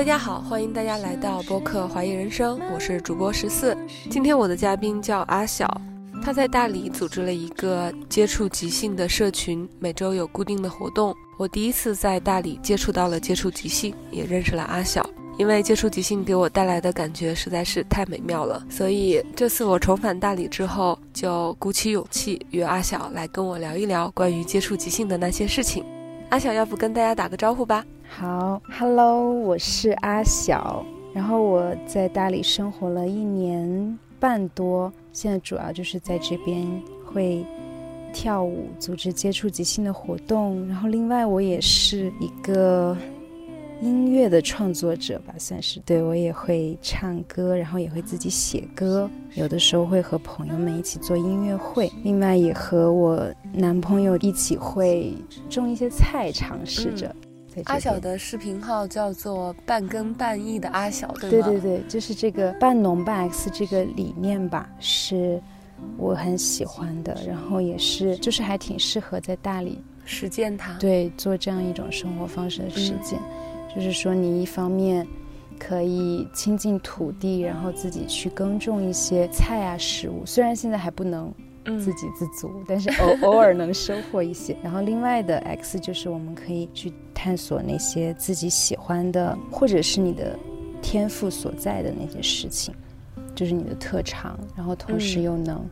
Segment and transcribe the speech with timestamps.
[0.00, 3.76] 大家好，欢迎大家来到播客《怀疑人生》，我是主播十四。
[4.08, 5.68] 今天我的嘉宾叫阿晓，
[6.24, 11.14] 他在大理组织了一个接触即兴的社群，每周有固定的活动。
[11.38, 15.04] 我第一次在大理接触到了接触即兴，也认识了阿晓。
[15.36, 25.84] 因为接触即兴给我带来的感觉实在是太美妙了，所以这次我重返大理之后，就鼓起勇气约阿晓来跟我聊一聊关于接触即兴的那些事情。
[26.30, 27.84] 阿晓，要不跟大家打个招呼吧？
[28.12, 36.66] 好，Hello，我是阿晓，然后我在大理生活了一年半多，现在主要就是在这边
[37.06, 37.46] 会
[38.12, 42.96] 跳舞，组织接触即兴的活动，然后另外我也是一个。
[43.82, 55.14] 音乐的创作者吧，算是对我也会唱歌，然后也会自己写歌，有的时候会和朋友们一起做音乐会，另外也和我男朋友一起会
[55.48, 57.16] 种一些菜，尝试着。
[57.64, 65.40] 阿晓的视频号叫做“半耕半艺”的阿晓，对对对对，就是这个半农半 X 这个理念吧，是
[65.96, 73.18] 我很喜欢的，然后也是就是还挺适合在大理实践它，对，做这样一种生活方式的实践。
[73.74, 75.06] 就是说，你一方面
[75.56, 81.32] 可以亲近土地，然后自己去耕种一些菜啊食物，虽然现在还不能
[81.64, 84.56] 自给自足，但是偶 偶尔能收获一些。
[84.62, 90.38] 然后另外的 X 就是我们可以去探索那些自己喜欢的，或者是你的
[90.80, 92.74] 天赋所在的那些事情，
[93.34, 95.64] 就是你的特长，然后同时又能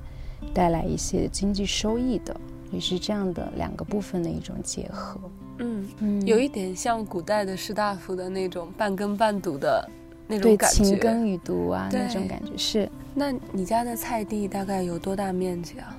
[0.53, 2.39] 带来一些经济收益的，
[2.71, 5.19] 也是这样的两个部分的一种结合。
[5.59, 9.91] 嗯，有一点像古代的士大夫的那种半耕半读的
[10.28, 12.89] 那种感觉，勤耕与读啊，那种感觉是。
[13.15, 15.99] 那你家的菜地大概有多大面积啊？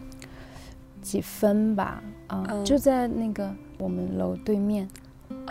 [1.02, 4.88] 几分吧，啊，就在那个我们楼对面。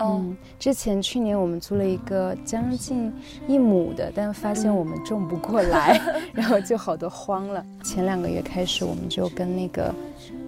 [0.00, 3.12] 嗯，之前去年我们租了一个将近
[3.49, 6.00] 一亩的，但发现我们种不过来，
[6.33, 7.65] 然后就好多荒了。
[7.83, 9.93] 前两个月开始，我们就跟那个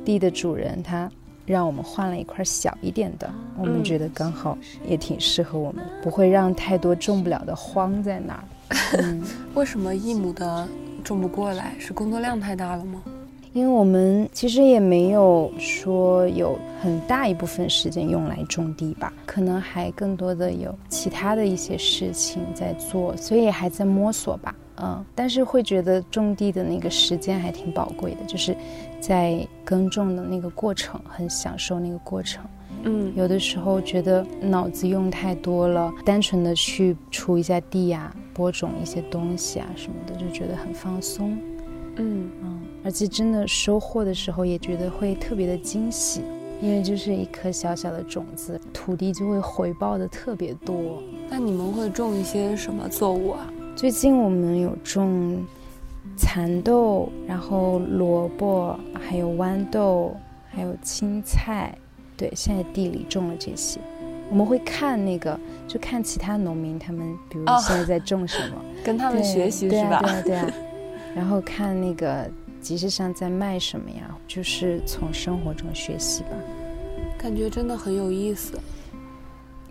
[0.04, 1.10] 地的主人他。
[1.50, 3.28] 让我们换了一块小一点的，
[3.58, 4.56] 我们觉得刚好
[4.86, 8.44] 也挺适合我们，不会让太多种不了的荒在那儿。
[8.98, 9.22] 嗯，
[9.54, 10.66] 为什么一亩的
[11.02, 11.74] 种不过来？
[11.78, 13.02] 是工作量太大了吗？
[13.52, 24.54] 因为我们其实也没有说有很大一部分时间用来种地吧，可能还更多的有其他的一些事情在做，所以还在摸索吧。
[24.82, 28.56] 嗯，但是会觉得种地的那个时间还挺宝贵的，就是
[29.00, 32.44] 在耕种的那个过程，很享受那个过程。
[32.82, 41.36] 嗯，有的时候觉得脑子用太多了，单纯的去锄一下地呀，播种一些东西啊什么的，就觉得很放松。
[41.96, 46.22] 嗯嗯，而且真的收获的时候，也觉得会特别的惊喜，
[46.62, 51.02] 因为就是一颗小小的种子，土地就会回报的特别多。
[51.28, 53.52] 那你们会种一些什么作物啊？
[53.76, 55.44] 最近我们有种
[56.20, 60.14] 蚕豆，然后萝卜，还有豌豆，
[60.50, 61.74] 还有青菜。
[62.16, 63.80] 对，现在地里种了这些。
[64.28, 70.00] 我们会看那个，就看其他农民他们，比如现在在种什么，跟他们学习是吧？
[70.02, 70.50] 对啊，对啊。
[71.16, 74.14] 然后看那个集市上在卖什么呀？
[74.28, 76.30] 就是从生活中学习吧。
[77.18, 78.58] 感觉真的很有意思。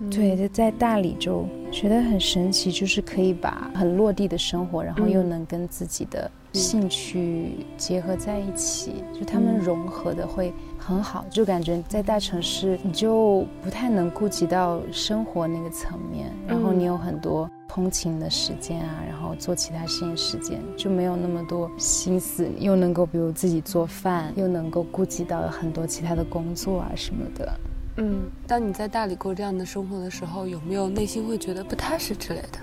[0.09, 11.25] 对，就在大理就觉得很神奇，就是可以把很落地的生活，然后又能跟自己的兴趣结合在一起，就他们融合的会很好。
[11.29, 27.53] 就感觉在大城市，你就不太能顾及到生活那个层面，然后你有很多通勤的时间啊，然后做其他事情时间就没有那么多心思，又能够比如自己做饭，又能够顾及到很多其他的工作啊什么的。
[28.01, 32.59] 嗯，当你在大理过这样的生活的时候，有没有内心会觉得不踏实之类的？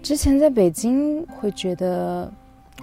[0.00, 2.32] 之前在北京会觉得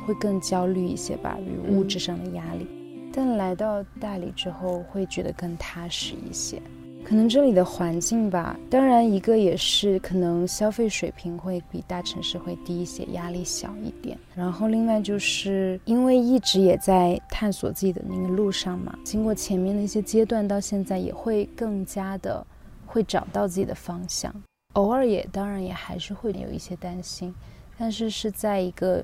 [0.05, 2.67] 会更焦虑一些吧，比如物质上的压力，
[3.13, 6.61] 但来到大理之后会觉得更踏实一些。
[7.09, 14.15] 可能这里的环境吧，当然一个也是可能消费水平会比大城市会低一些，压力小一点。
[14.35, 22.45] 然后另外就是因为一直也在探索自己的那个路上嘛，经过前面的一些阶段，到现在也会更加的
[22.85, 24.31] 会找到自己的方向。
[24.73, 27.33] 偶尔也当然也还是会有一些担心，
[27.75, 29.03] 但是是在一个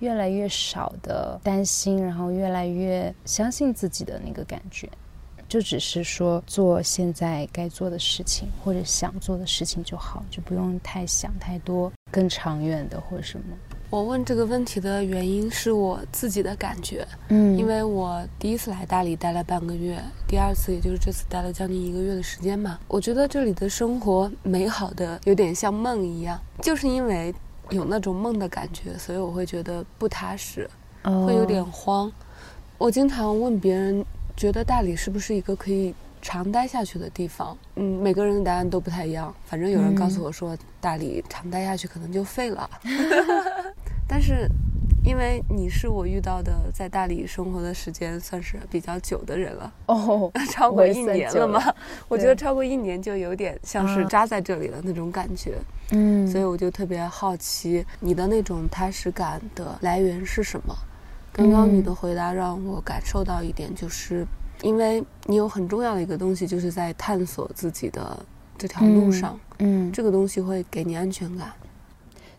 [0.00, 4.88] 越来越少的担心，然后越来越相信自己的那个感觉。
[5.54, 13.44] 就只是说做现在该做的事情，或者想做的事情就好，就不用太想太多更长远的或者什么。
[13.88, 19.96] 我问这个问题的原因是我自己的感觉，嗯，因为我第一次来大理待了半个月，
[20.26, 22.80] 第二次也就是这次待了将近一个月的时间嘛。
[22.88, 27.32] 我觉得这里的生活美好的有点像梦一样，就是因为
[27.70, 30.68] 有那种梦的感觉，所以我会觉得不踏实，
[31.04, 32.10] 会有点慌。
[32.76, 34.04] 我经常问别人，
[34.36, 37.56] 觉得大理是不是一个可以长待下去的地方？
[37.76, 39.34] 嗯，每个人的答案都不太一样。
[39.46, 42.68] 反正有人告诉我说，大理长待下去可能就废了。
[44.08, 44.48] 但是，
[45.04, 51.74] 因为你是我遇到的在大理生活的时间算是比较久的人了哦， 超过一年了吗？
[52.08, 55.54] 我觉得超过一年就有点像是扎在这里的那种感觉。
[55.90, 60.74] 嗯，所以我就特别好奇你的那种踏实感的来源是什么？
[61.34, 64.24] 刚刚你的回答让我感受到一点，就是
[64.62, 68.24] 因为你有很重要的一个东西，就是在探索自己的
[68.56, 71.52] 这条路上，嗯，这个东西会给你安全感。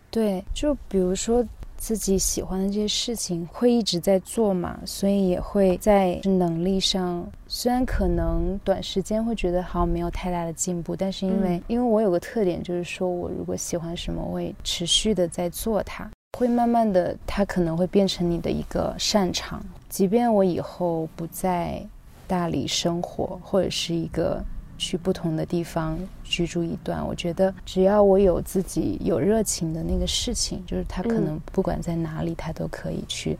[0.09, 1.45] 对，就比如说
[1.75, 21.81] 自己喜欢的这些事情，会一直在做嘛，所以也会在能力上，虽然可能短时间会觉得好像没有太大的进步，但是因为因为我有个特点，就是说我如果喜欢什么，我会持续的在做它，会慢慢的，它可能会变成你的一个擅长，即便我以后不在
[22.27, 24.43] 大理生活，或者是一个。
[24.77, 33.37] 去不同的地方居住一段，我觉得只要我有自己有热情的那个事情，就是它可能不管在哪里，它都可以去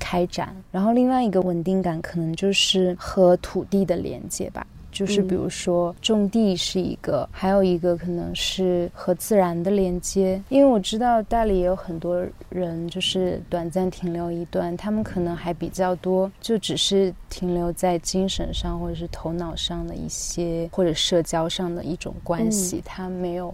[0.00, 0.52] 开展。
[0.72, 4.66] 然后另外一个稳定感，可能就是和土地的连接吧。
[4.94, 10.40] 就是比如说种地是一个，还有一个可能是和自然的连接。
[10.48, 23.52] 因为我知道大理也有很多人就是短暂停留一段，他们可能还比较多，就只是停留在精神上或者是头脑上的一些或者社交上的一种关系，他没有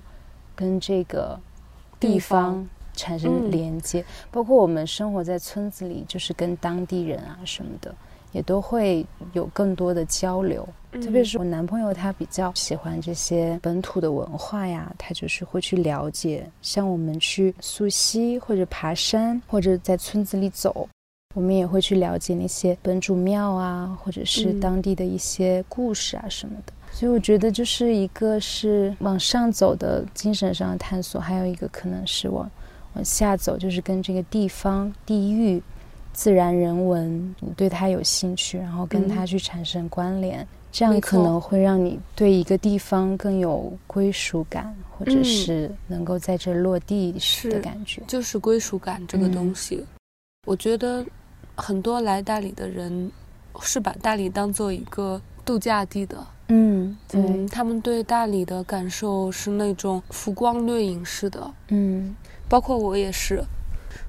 [0.55, 1.41] 跟这个
[1.99, 4.05] 地方产生连接。
[4.31, 7.95] 包括我们生活在村子里，就是跟当地人啊什么的。
[8.33, 16.45] 也都会有更多的交流，特别是我男朋友，他比较喜欢这些本土的文化呀，他就是会去了解。
[16.63, 20.89] 像我们去溯溪或者爬山，或者在村子里走，
[21.35, 26.73] 我们也会去了解那些本主庙啊，或者是当地的一些故事啊什么的。
[26.93, 32.51] 所以我觉得，就是一个是往上走的精神上的探索，还有一个可能是往
[32.95, 35.63] 往下走，就是跟这个地方地域。
[36.13, 47.13] 自然人文，你对它有兴趣，然后跟它去产生关联，这样可能会让你对一个地方更有归属感，或者是能够在这落地
[47.45, 48.03] 的感觉。
[48.07, 49.85] 就是归属感这个东西，
[50.47, 51.05] 我觉得
[51.57, 53.11] 很多来大理的人
[53.61, 56.27] 是把大理当做一个度假地的。
[56.49, 61.55] 嗯，对，他们对大理的感受是那种浮光掠影式的。
[61.69, 62.15] 嗯，
[62.49, 63.43] 包括我也是。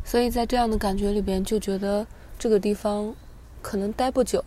[0.03, 2.05] 所以在这样的感觉里边，就觉得
[2.37, 3.13] 这个地方
[3.61, 4.44] 可能待不久，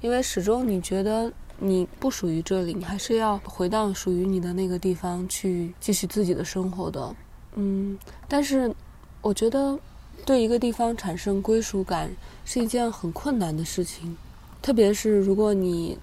[0.00, 7.14] 因为始终你觉得你不属于这里，你还是要回到属于你的那个地方去继续自己的生活的。
[7.54, 8.74] 嗯，但是
[9.20, 9.78] 我觉得
[10.24, 12.10] 对一个地方产生归属感
[12.44, 14.16] 是一件很困难的事情，
[14.60, 15.98] 特别是如果你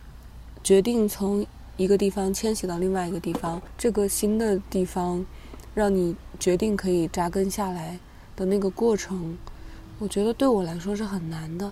[0.64, 1.46] 决定从
[1.78, 5.26] 一个地方迁徙到另外一个地方，这个新的地方
[5.74, 8.00] 让你决定可以扎根下来。
[8.34, 9.38] 的那个过程，
[10.00, 11.72] 我觉得对我来说是很难的，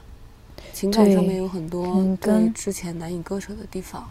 [0.74, 4.08] 情感上面有很多跟之前难以割舍的地方。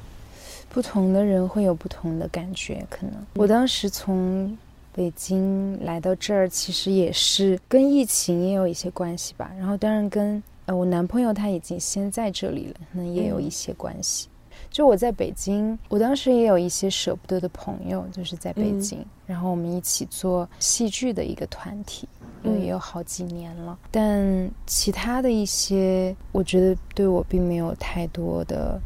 [0.71, 4.57] 不同的人会有不同的感觉，可能我当时从
[4.93, 9.51] 北京来到这儿，其实也是跟疫情也有一些关系吧。
[9.59, 14.29] 然后当然跟呃我男朋友他已经先在这里了，可能也有一些关系。
[14.71, 22.09] 就我在北京，我当时也有一些舍不得的朋友，就是在北京，然后我们一起做戏剧的一个团体。
[22.45, 28.81] 因为也有好几年了，但其他的一些，我觉得对我并没有太多的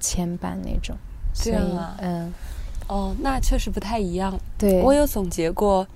[0.00, 0.96] 牵绊那种。
[1.34, 2.32] 这样啊，嗯，
[2.88, 4.40] 哦，那确实不太一样。
[4.56, 5.86] 对，我有总结过，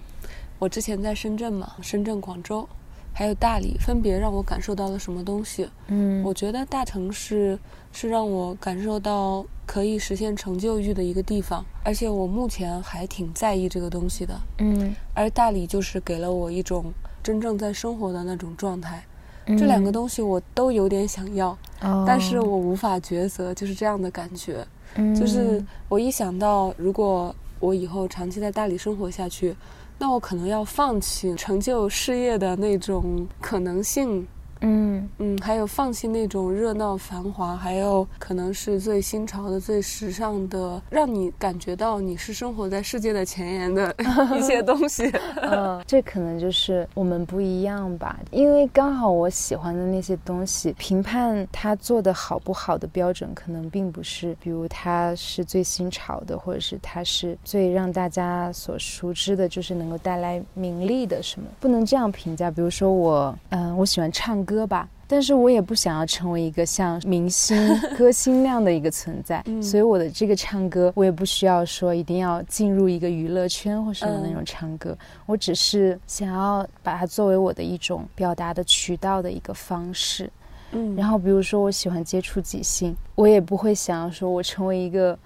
[0.59, 2.69] 我之前在深圳嘛，深圳、广州，
[3.15, 5.67] 还有大理，分别让我感受到了什么东西。
[5.87, 7.59] 嗯，我觉得大城市
[7.93, 14.35] 是让我感受到可以实现成就欲的一个地方，而且我目前还挺在意这个东西的。
[14.59, 16.93] 嗯，而大理就是给了我一种。
[17.21, 19.05] 真正在生活的那种状态，
[19.49, 21.59] 这两个东西我都有点想要，
[22.07, 24.67] 但是我无法抉择，就是这样的感觉。
[25.15, 29.55] 就是我一想到，如果我以后长期在大理生活下去，
[29.99, 34.27] 那我可能要放弃成就事业的那种可能性，
[34.61, 43.95] 嗯嗯，还有放弃那种热闹繁华，还有可能是最新潮的、最时尚的，让你感觉到你是生活在世界的前沿的
[44.37, 45.11] 一些东西。
[45.43, 62.51] 嗯，这可能就是我们不一样吧，因为刚好我喜欢的那些东西，评判它做的好不好的标准，可能并不是，比如它是最新潮的，或者是它是最让大家所熟知的，就是能够带来名利的什么，不能这样评价。
[62.51, 64.89] 比如说我，嗯，我喜欢唱歌吧。
[65.11, 67.57] 但是我也不想要成为一个像明星、
[67.97, 80.31] 歌星那样的一个存在，所以我的这个唱歌，我也不需要说一定要进入一个娱乐圈或什么那种唱歌，我只是想要把它作为我的一种表达的渠道的一个方式。
[80.73, 85.19] 嗯，然后比如说我喜欢接触即兴，我也不会想要说我成为一个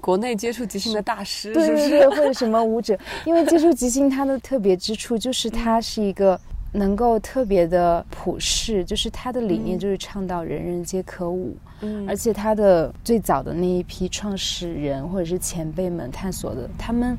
[0.00, 6.40] 国内接触即兴的大师，对对对，或者什么舞者，因为接触即兴它的特别之处就是它是一个。
[6.72, 17.16] 能够特别的普世，就是他的理念就是倡导人人皆可舞，嗯，而且他的最早的那一批创始人或者是前辈们探索的，他们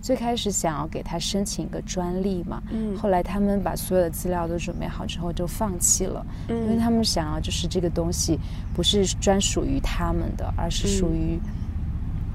[0.00, 8.38] 最开始想要给他申请一个专利嘛，嗯，后来他们把所有的资料都准备好之后就放弃了，嗯，因为他们想要就是这个东西
[8.74, 11.40] 不是专属于他们的，而是属于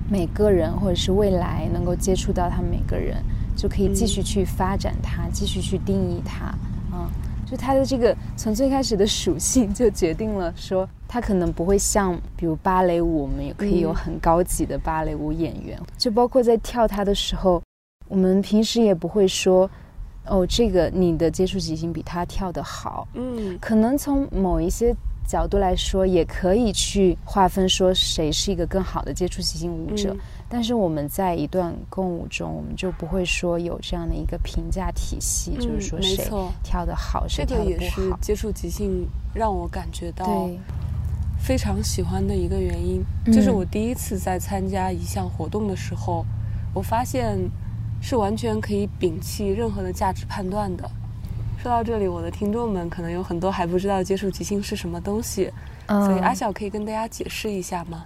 [0.10, 3.24] 每个人或者是未来能够接触到他们每个人。
[3.58, 6.56] 就可以继续去发展它，继续去定义它，
[6.94, 7.10] 嗯，
[7.50, 17.62] 就它的这个从最开始的属性就决定了说，它可能不会像比如芭蕾舞，我们也可以有很高级的芭蕾舞演员，就包括在跳它的时候，
[18.08, 19.68] 我们平时也不会说，
[20.28, 24.96] 哦，这个你的接触即兴比他跳得好，嗯，可能从某一些
[25.28, 30.16] 角度来说，也可以去划分说谁是一个更好的接触即兴舞者。
[30.50, 36.26] 但是我们在一段共舞中，我们就不会说有这样的一个评价体系，就是说谁
[36.64, 37.76] 跳得好，谁跳得不好。
[37.76, 40.50] 这个也是接触即兴让我感觉到
[41.38, 43.04] 非常喜欢的一个原因。
[43.26, 46.26] 就是我第一次在参加一项活动的时候，
[46.74, 47.38] 我发现
[48.02, 50.90] 是完全可以摒弃任何的价值判断的。
[51.58, 55.52] 说到这里，我的听众们可能有很多还不知道接触即兴是什么东西，
[55.88, 58.06] 所以阿晓可以跟大家解释一下吗？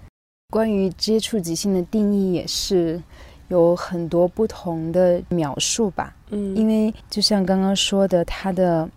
[0.52, 3.02] 关于接触即兴的定义也是
[3.48, 6.16] 有很多不同的描述吧。
[6.30, 8.88] 嗯，因为就像刚刚说的，他的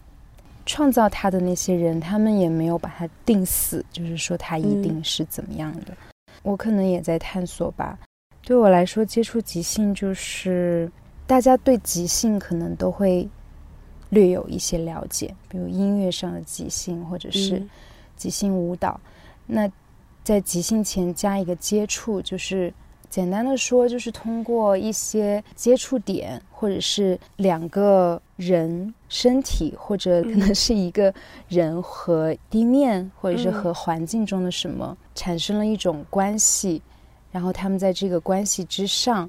[0.67, 5.97] 创造他的那些人，他们也没有把它定死，就是说他一定是怎么样的。
[6.43, 7.99] 我可能也在探索吧。
[8.43, 10.91] 对我来说，接触即兴就是
[11.27, 13.27] 大家对即兴可能都会
[14.11, 17.63] 略有一些了解，比如音乐上的即兴，或者是
[18.17, 19.01] 即兴舞蹈。
[19.47, 19.71] 那
[20.25, 22.73] 在即兴前加一个接触，就是
[23.11, 31.13] 简单的说，就是通过一些接触点，或者是两个人身体，或者可能是一个
[31.47, 36.81] 人和地面，或者是和环境中的什么产生了一种关系，
[37.31, 39.29] 然后他们在这个关系之上，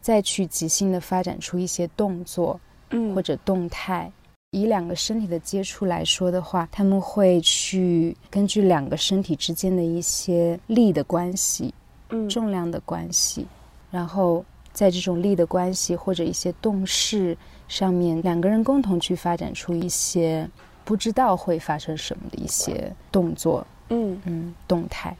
[0.00, 2.58] 再去即兴的发展出一些动作，
[2.90, 4.10] 嗯，或者动态。
[4.56, 11.74] 以两个身体的接触来说的话，他们会去根据两个身体之间的一些力的关系，
[12.08, 13.46] 嗯，重量的关系，
[13.90, 17.36] 然后在这种力的关系或者一些动势
[17.68, 20.48] 上面，两个人共同去发展出一些
[20.86, 24.18] 不知道会发生什么的一些动作，嗯。
[24.24, 25.14] 嗯，动态，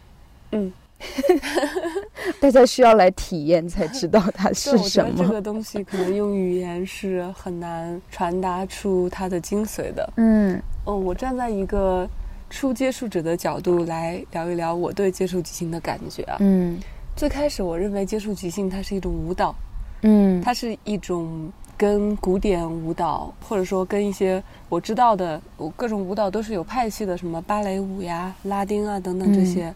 [0.53, 0.73] 嗯。
[2.41, 5.25] 大家需要来体验才知道它是什么。
[5.25, 10.13] 这个东西可能用语言是很难传达出它的精髓的。
[10.17, 12.09] 嗯，哦，我站在一个
[12.49, 16.37] 初接触者的角度来聊一聊我对接触即兴的感觉啊。
[16.41, 16.79] 嗯，
[17.15, 19.55] 最开始我认为接触即兴它是一种舞蹈。
[20.03, 29.75] 嗯，它是一种跟古典舞蹈或者说跟一些我知道的我各种舞蹈都是有派系的，什么芭蕾舞呀、拉丁啊等等这些。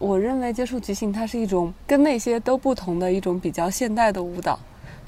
[0.00, 4.58] 我认为接触即兴，它是一种跟那些都不同的一种比较现代的舞蹈，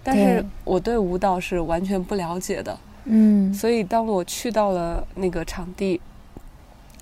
[0.05, 2.79] 但是我对舞蹈是完全不了解的。
[3.07, 5.99] 嗯，所以当我去到了那个场地，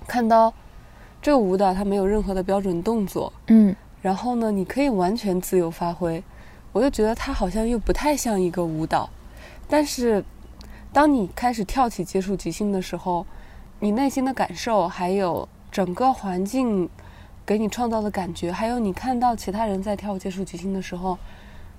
[0.07, 0.53] 看到
[1.21, 6.23] 这个舞蹈它没有任何的标准动作，嗯，然后呢，你可以完全自由发挥，
[6.71, 9.09] 我就觉得它好像又不太像一个舞蹈。
[9.67, 10.23] 但是
[10.93, 13.25] 当你开始跳起接触即兴的时候，
[13.81, 16.89] 你内心的感受还有整个环境。
[17.45, 21.17] 给你创造的感觉，还有你看到其他人在跳接触即兴的时候，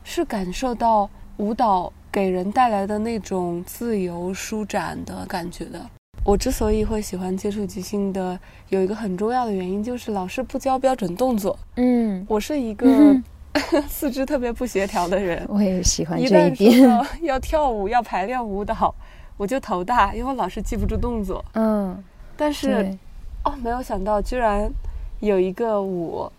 [0.04, 5.80] 是感受到舞蹈给人带来的那种自由舒展的感觉的。
[6.24, 8.38] 我之所以会喜欢接触即兴的，
[8.68, 11.58] 有一个很重要的原因，就是老师不教标准动作。
[11.76, 12.86] 嗯，我是一个
[13.88, 16.88] 四肢特别不协调的人，我也喜欢这一点。
[17.22, 18.94] 要跳舞， 要排练舞蹈，
[19.36, 21.44] 我就头大，因为我老是记不住动作。
[21.54, 22.02] 嗯，
[22.36, 22.96] 但是，
[23.44, 24.70] 哦，没有想到居然
[25.22, 26.30] 有一个舞，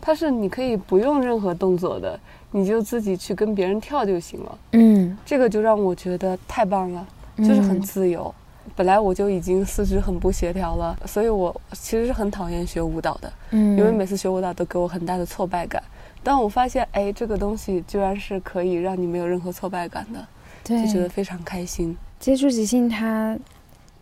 [0.00, 2.18] 它是你可以不用任何动作的，
[2.50, 4.58] 你就自己去跟别人跳就行了。
[4.72, 7.06] 嗯，这个就让我觉得太棒了，
[7.38, 8.34] 就是很嗯自由。
[8.74, 15.80] 本来我就已经四肢很不协调了，所以我其实是很讨厌学舞蹈的，嗯，因为每次学舞蹈都给我很大的挫败感。
[16.24, 20.26] 但我发现，哎，这个东西居然是可以让你没有任何挫败感的，
[20.64, 21.96] 对就觉得非常开心。
[22.18, 23.36] 接触即兴，它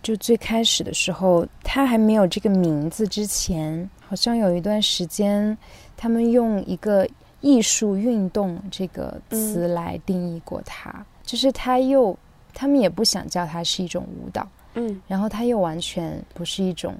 [0.02, 5.56] 就最开始的时候，他还没有这个名字之前，好像有一段时间，
[5.96, 7.06] 他们用一个
[7.40, 12.16] 艺术运动这个词来定义过它，就是它又，
[12.54, 15.00] 他们也不想叫它是一种舞蹈，嗯。
[15.06, 16.94] 然后它又完全不是一种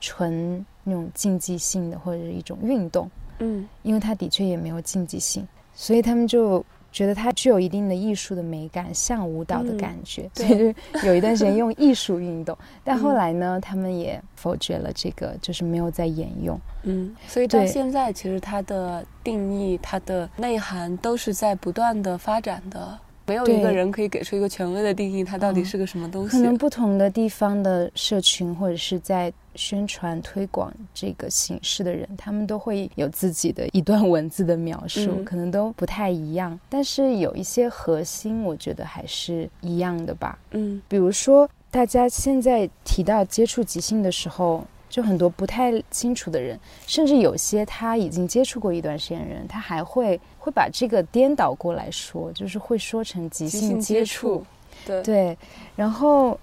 [0.00, 3.66] 纯那种竞技性的或者是一种运动，嗯。
[3.82, 9.76] 因为它的确也没有竞技性，所以他们就觉得它具有一定的艺术的美感，像舞蹈的嗯。
[9.76, 10.46] 感觉，对。
[10.46, 16.56] 所以就有一段时间用艺术运动， 但后来呢，他们也否决了这个，就是没有再沿用。
[16.84, 22.96] 嗯，所以到现在，其实它的定义、它的内涵都是在不断的发展的。
[23.26, 25.64] 没有一个人可以给出一个权威的定义，它到底嗯。
[25.64, 26.36] 是个什么东西。
[26.36, 40.38] 可能不同的地方的社群或者是在宣传推广这个形式的人，他们都会有自己的一段文字的描述，嗯可能都不太一样，但是有一些核心，我觉得还是一样的吧。
[40.52, 54.44] 嗯比如说，大家现在提到接触即兴的时候，就很多不太清楚的人，甚至有些他已经接触过一段时间的人，他还会会把这个颠倒过来说，就是会说成即兴接触。，
[54.86, 55.38] 对对，
[55.74, 56.38] 然后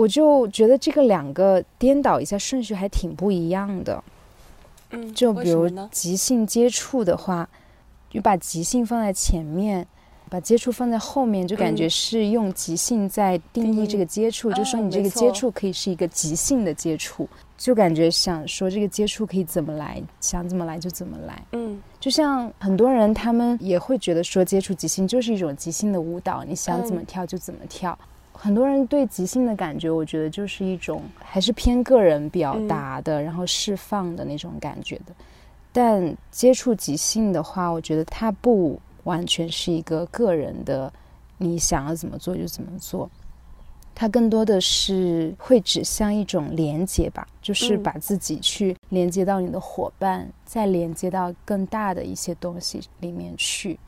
[0.00, 4.02] 我就觉得这个两个颠倒一下顺序还挺不一样的。
[4.90, 5.68] 嗯，就比如？
[5.90, 7.48] 即兴接触的话，
[8.10, 9.86] 就把即兴放在前面，
[10.28, 21.40] 把接触放在后面，就感觉嗯是用即兴在定定义义这个接触，就说啊你这个接触可以是一个即兴的接触，就感觉想说这个接触可以怎么来，想怎么来就怎么来。
[21.52, 27.96] 嗯就像很多人他们也会觉得说接触即兴就是一种即兴的舞蹈，你想怎么嗯跳就怎么跳。
[28.42, 35.14] 很多人对即兴的感觉，我觉得就是一种还是偏个人表嗯达的，然后释放的那种感觉的。
[35.70, 40.90] 但接触即兴的话，我觉得它不完全是一个个人的，
[41.36, 43.10] 你想要怎么做就怎么做。
[43.94, 53.78] 它更多的是会指向一种连接吧，就是嗯把自己去连接到你的伙伴，再连接到更大的一些东西里面去。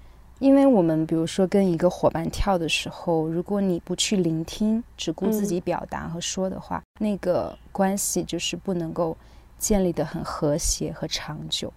[0.42, 9.16] 因为我们比如说跟一个伙伴跳的时候，如果你不去聆听，只顾自己表达和说的话，那个关系就是不能够
[9.57, 11.72] 建立的很和谐和长久，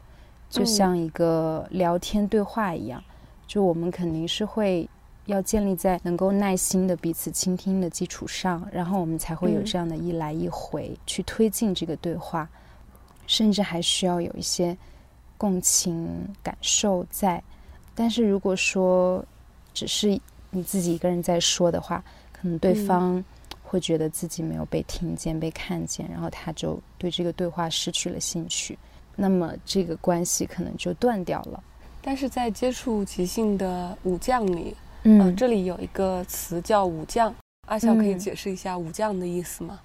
[0.50, 3.04] 就嗯像一个聊天对话一样。
[3.46, 4.90] 就我们肯定是会
[5.28, 12.50] 要建立在能够耐心的彼此倾听的基础上，然后我们才会有嗯这样的一来一回去推进这个对话，
[13.28, 14.76] 甚至还需要有一些
[15.38, 17.44] 共情感受在。
[17.96, 19.24] 但是如果说
[19.74, 20.20] 只是
[20.52, 23.26] 你自己一个人在说的话，可能对嗯方
[23.64, 28.78] 会觉得自己没有被听见、被看见，然后他就对这个对话失去了兴趣，
[29.16, 31.64] 那么这个关系可能就断掉了。
[32.02, 37.34] 但是在接触即兴的武将里，嗯呃，这里有一个词叫武将，
[37.68, 39.80] 阿笑可以嗯解释一下武将的意思吗？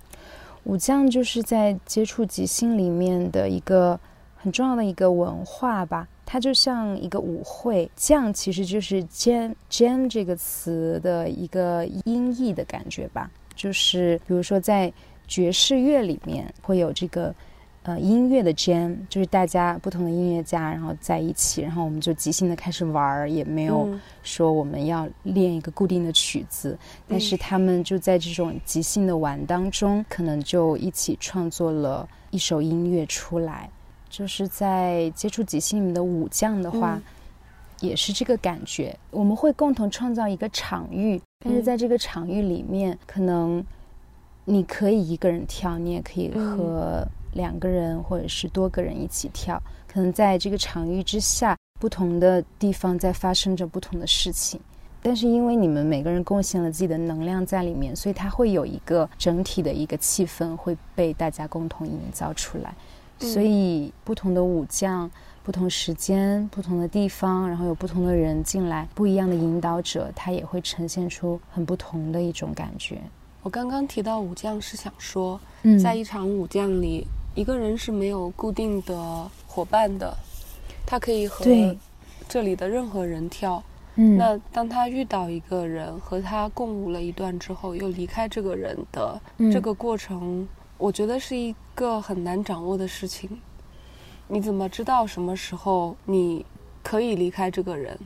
[0.65, 3.99] 武将就是在接触即兴里面的一个
[4.37, 7.91] 很重要的一个文化吧，它就像一个舞会。
[7.97, 14.93] 将其实就是 jam jam 这个词的一个音译的感觉吧，就是比如说在
[15.27, 17.35] 爵士乐里面会有这个。
[17.83, 33.71] 呃，音乐的 jam 就是大家不同的音乐家，然后在一起，然后我们就即兴的开始玩儿，也没有嗯说我们要练一个固定的曲子，但是他们就在这种即兴的玩当中，可能就一起创作了一首音乐出来。
[34.11, 37.03] 就是在接触即兴里面的武将的话，嗯
[37.81, 38.95] 也是这个感觉。
[39.11, 43.65] 我们会共同创造一个场域，但是嗯在这个场域里面，可能
[44.45, 49.59] 你可以一个人跳，你也可以嗯和两个人或者是多个人一起跳。
[49.89, 54.61] 可能在这个场域之下，不同的地方在发生着不同的事情。
[55.03, 62.75] 但是因为你们每个人贡献了自己的能量在里面，所以它会有一个整体的一个气氛会被大家共同营造出来。
[63.21, 65.11] 嗯所以不同的武将、
[65.43, 72.99] 不同时间、不同的地方，然后有不同的人进来，不一样的引导者，他也会呈现出很不同的一种感觉。
[73.43, 80.15] 我刚刚提到武将是想说，嗯在一场武将里，一个人是没有固定的伙伴的，
[80.87, 81.45] 他可以和
[82.29, 83.63] 这里的任何人跳。
[83.97, 90.47] 嗯，那当他遇到一个人和他共舞了一段之后，又离开这个人的嗯这个过程，
[90.81, 93.29] 我觉得是一个很难掌握的事情。
[94.27, 96.45] 你怎么知道什么时候你
[96.83, 97.99] 可以离开这个人？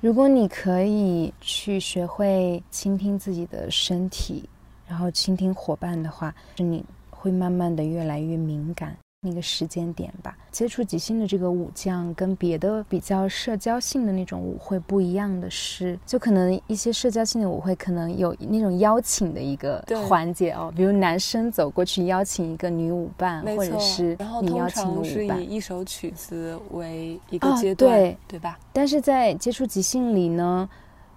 [0.00, 4.48] 如果你可以去学会倾听自己的身体，
[4.86, 8.96] 然后倾听伙伴的话，是你会慢慢的越来越敏感。
[9.24, 25.44] 那个时间点吧，接触即兴的这个舞将跟别的比较社交性的那种舞会不一样的是，就可能一些社交性的舞会可能有那种邀请的一个对环节哦，比如男生走过去邀请一个女舞伴，或者是，你邀请一个常是舞伴以。
[25.52, 28.58] 一首曲子为一个哦阶段，对对吧？
[28.72, 30.68] 但是在接触即兴里呢，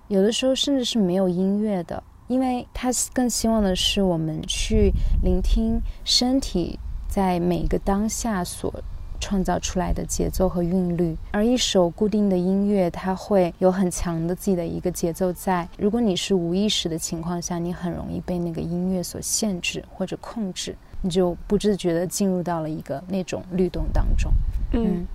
[0.09, 4.91] 有的时候甚至是没有音乐的，因为他更希望的是我们去
[5.23, 6.79] 聆听身体
[7.15, 8.73] 在每一个当下所
[9.21, 15.65] 创造出来的节奏和韵律，而一首固定的音乐，它会有很强的自己的一个节奏在。
[15.77, 24.29] 如果你是无意识的情况下，你很容易被那个音乐所限制或者控制，你就不自觉地进入到了一个那种律动当中。
[24.73, 25.07] 嗯，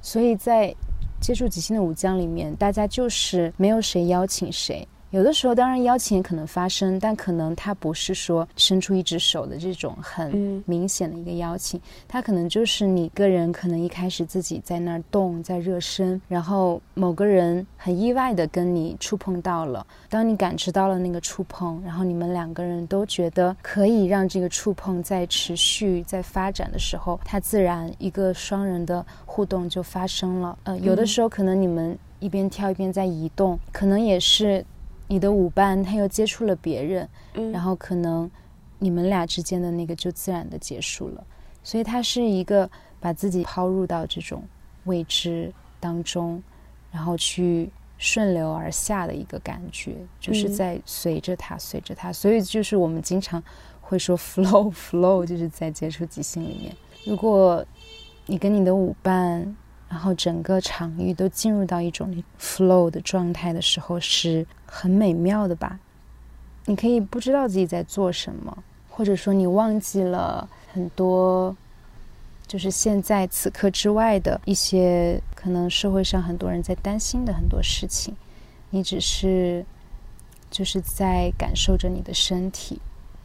[0.00, 0.74] 所以在
[1.20, 4.88] 接触即兴的舞将里面，大家就是没有谁邀请谁。
[5.14, 10.64] 有的时候，当然邀请也可能发生，但可能它不是说伸出一只手的这种很嗯。
[10.66, 30.58] 明显的一个邀请，它可能就是你个人可能一开始自己在那儿动，在热身，然后某个人很意外的跟你触碰到了，当你感知到了那个触碰，然后你们两个人都觉得可以让这个触碰在持续在发展的时候，它自然一个双人的互动就发生了。
[30.64, 34.64] 呃，有的时候可能你们一边跳一边在移动，可能也是
[35.06, 38.30] 你的舞伴他又接触了别人，嗯，然后可能
[38.78, 41.24] 你们俩之间的那个就自然的结束了。
[41.62, 42.68] 所以他是一个
[43.00, 44.42] 把自己抛入到这种
[44.84, 46.42] 未知当中，
[46.90, 52.12] 然后去顺流而下的一个感觉，就是嗯在随着它，随着它。
[52.12, 53.42] 所以就是我们经常
[53.80, 57.64] 会说 flow flow，就是在接触即兴里面，如果
[58.26, 59.56] 你跟你的舞伴。
[59.86, 65.78] 然后整个场域都进入到一种 flow 的状态的时候，是很美妙的吧？
[66.66, 71.54] 你可以不知道自己在做什么，或者说你忘记了很多，
[72.46, 78.14] 就是现在此刻之外的一些可能社会上很多人在担心的很多事情，
[78.70, 79.64] 你只是
[80.50, 82.80] 就是在感受着你的身体，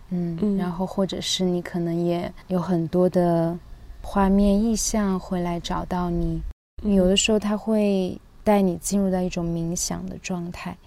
[0.09, 3.57] 嗯，嗯然后或者是你可能也有很多的
[4.01, 6.41] 画面意象会来找到你，
[6.83, 10.77] 有的时候它会带你进入到一种冥想的状态。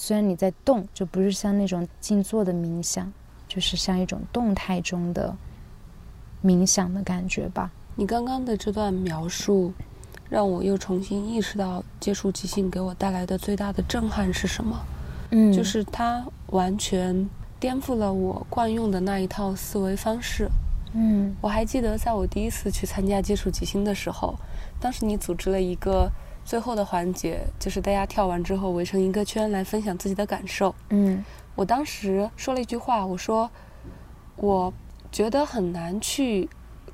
[0.00, 3.12] 虽然你在动，就不是像那种静坐的冥想，
[3.48, 5.36] 就是像一种动态中的
[6.40, 7.72] 冥想的感觉吧。
[7.96, 9.72] 你刚刚的这段描述，
[10.30, 14.80] 让我又重新意识到接触即兴给我带来的最大的震撼是什么？
[15.32, 20.48] 嗯就是它完全颠覆了我惯用的那一套思维方式。
[20.94, 24.38] 嗯我还记得在我第一次去参加接触即兴的时候，
[24.78, 26.08] 当时你组织了一个
[26.48, 30.74] 最后的环节，就是大家跳完之后围成一个圈来分享自己的感受。
[30.88, 31.22] 嗯
[31.54, 33.50] 我当时说了一句话，我说
[34.36, 34.72] 我
[35.12, 36.48] 觉得很难去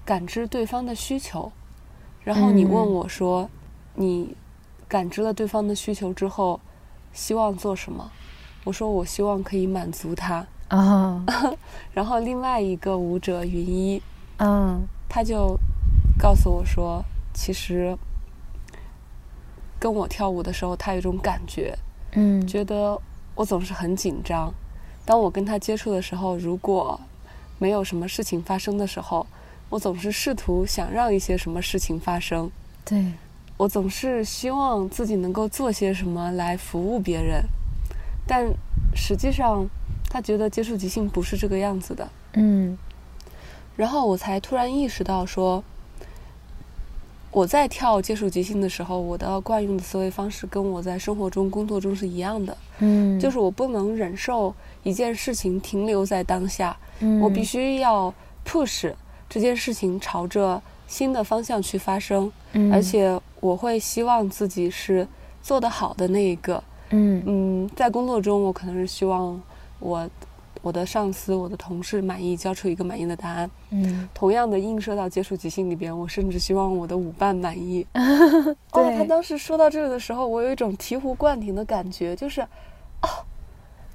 [0.04, 1.52] 感知对方的需求。
[2.24, 3.48] 然后你嗯问我说，
[3.94, 4.36] 你
[4.88, 6.58] 感知了对方的需求之后，
[7.12, 8.10] 希望做什么？
[8.64, 10.44] 我说我希望可以满足他。
[10.70, 11.22] 哦
[11.94, 14.02] 然后另外一个舞者云一，
[14.38, 15.56] 嗯他就
[16.18, 17.96] 告诉我说，其实
[19.84, 21.76] 跟我跳舞的时候，他有一种感觉，
[22.12, 22.98] 嗯觉得
[23.34, 24.50] 我总是很紧张。
[25.04, 26.98] 当我跟他接触的时候，如果
[27.58, 29.26] 没有什么事情发生的时候，
[29.68, 32.50] 我总是试图想让一些什么事情发生。
[32.82, 33.12] 对
[33.58, 37.44] 我总是希望自己能够做些什么来服务别人，
[38.26, 38.50] 但
[38.96, 39.68] 实际上，
[40.08, 42.08] 他觉得接触即兴不是这个样子的。
[42.32, 42.78] 嗯
[43.76, 45.62] 然后我才突然意识到说，
[47.34, 53.18] 我在跳接触即兴的时候，我的惯用的思维方式跟我在生活中、工作中是一样的，嗯。
[53.18, 56.76] 就是我不能忍受一件事情停留在当下，
[57.20, 58.14] 我必须须要
[58.46, 58.92] push
[59.28, 62.72] 这件事情朝着新的方向去发生，嗯。
[62.72, 65.06] 而且我会希望自己是
[65.42, 66.62] 做得好的那一个。
[66.90, 67.20] 嗯。
[67.26, 69.42] 嗯，在工作中，我可能是希望
[69.80, 70.08] 我
[70.64, 73.50] 我的上司、我的同事满意，交出一个满意的答案。
[73.70, 77.86] 嗯同样的映射到接触即兴里边，我甚至希望我的舞伴满意。
[77.92, 82.40] 哦，对他当时说到这个的时候，我有一种醍醐灌顶的感觉，就是，
[83.02, 83.08] 哦，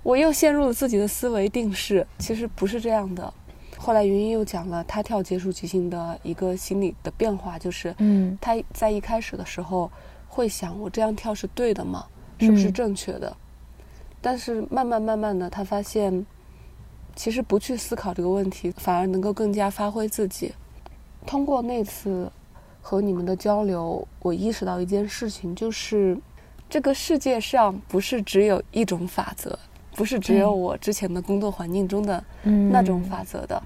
[0.03, 3.33] 我又陷入了自己的思维定式，其实不是这样的。
[3.75, 9.91] 后来云云又讲了他跳接触即兴的一个心理的变化，就是嗯他在一开始的时候
[10.27, 12.05] 会想，我这样跳是对的吗？
[12.39, 13.35] 是不是正确的？
[14.21, 16.25] 但是慢慢慢慢的，他发现，
[17.19, 20.53] 其实不去思考这个问题，反而能够更加发挥自己。
[21.25, 22.31] 通过那次
[22.81, 26.17] 和你们的交流，我意识到一件事情，就是
[26.69, 29.59] 这个世界上不是只有一种法则，
[29.97, 32.23] 不是只有我之前的工作环境中的
[32.71, 33.61] 那种法则的，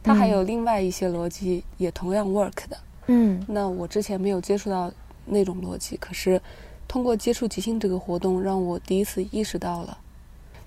[0.00, 2.76] 它还有另外一些逻辑也同样 work 的。
[3.08, 4.92] 嗯，那我之前没有接触到
[5.24, 6.40] 那种逻辑，可是
[6.86, 9.98] 通过接触即兴这个活动，让我第一次意识到了，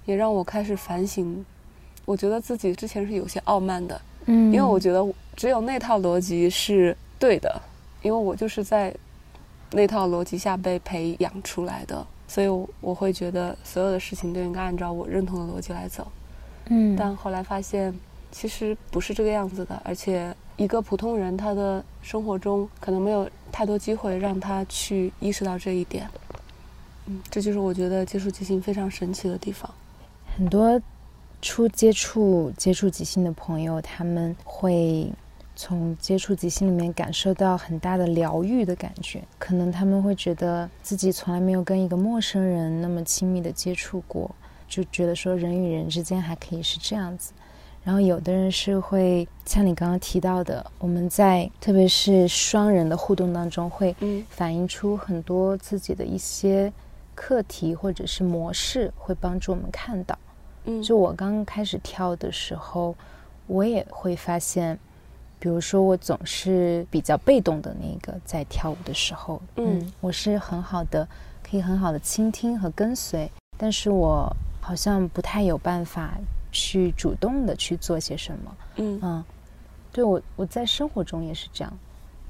[0.04, 1.46] 也让我开始反省。
[2.06, 7.62] 我觉得自己之前是有些傲慢的，嗯，因为我觉得只有那套逻辑是对的，
[8.02, 8.94] 因为我就是在
[9.72, 12.48] 那套逻辑下被培养出来的，所以
[12.80, 16.08] 我会觉得所有的事情都应该按照我认同的逻辑来走。
[16.68, 17.94] 嗯，但后来发现，
[18.32, 26.08] 其实不是这个样子的，而且一个普通人他的生活中可能没有太多机会让他去意识到这一点。
[27.08, 29.70] 嗯，这就是我觉得接触即兴非常神奇的地方。
[30.38, 30.82] 很多
[31.46, 35.08] 初接触接触即兴的朋友，他们会
[35.56, 39.22] 从接触即兴里面感受到很大的疗愈的感觉。
[39.38, 44.34] 可能他们会觉得自己从来没有跟一个陌生人那么亲密的接触过，
[44.68, 47.32] 就觉得说人与人之间还可以是这样子。
[47.84, 56.74] 然后有的人是会像你刚刚提到的，我们在特别是双人的互动当中，会嗯反映出很多自己的一些
[57.14, 60.18] 课题或者是模式，会帮助我们看到。
[60.66, 62.96] 嗯，就我刚开始跳的时候，
[63.48, 64.78] 我也会发现，
[65.40, 69.92] 比如说我总是比较被动的那个，在跳舞的时候，嗯。
[70.02, 71.08] 我是很好的，
[71.44, 76.18] 可以很好的倾听和跟随，但是我好像不太有办法
[76.52, 78.58] 去主动的去做些什么。
[78.78, 79.00] 嗯。
[79.02, 79.24] 嗯，
[79.92, 81.72] 对我我在生活中也是这样，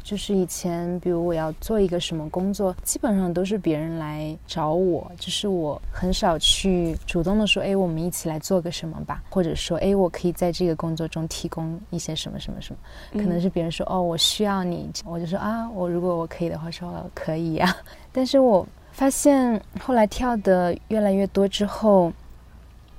[0.06, 17.76] 就是以前比如我要做一个什么工作，基本上都是别人来找我，就是我很少去主动的说，哎，我们一起来做个什么吧，或者说，哎，我可以在这个工作中提供一些什么什么什么，可能是别人说，哦，我需要你，我就说啊，我如果我可以的话，说可以呀、
[18.12, 22.14] 但是我发现后来跳的越来越多之后，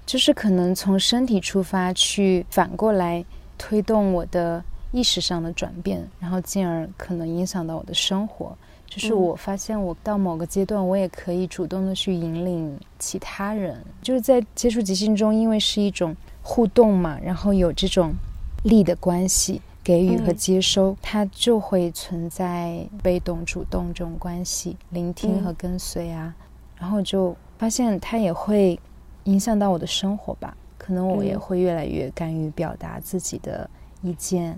[0.05, 3.25] 就是可能从身体出发去反过来
[3.57, 4.61] 推动我的
[4.93, 8.57] 意识上的转变，然后进而可能影响到我的生活。
[8.87, 13.83] 就是嗯我发现我到某个阶段，我也可以主动的去引领其他人。
[14.01, 18.15] 就是在接触即兴中，因为是一种互动嘛，然后有这种
[18.63, 26.33] 力的关系，给予和嗯接收，它就会存在被动、主动这种关系，聆听嗯和跟随啊。
[26.79, 28.79] 然后就发现它也会
[29.25, 30.57] 影响到我的生活吧。
[30.79, 33.69] 可能我也嗯会越来越敢于表达自己的
[34.03, 34.57] 意见，